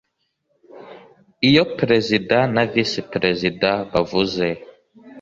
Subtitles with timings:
[1.47, 4.45] Iyo Perezida na Visi Perezida bavuze.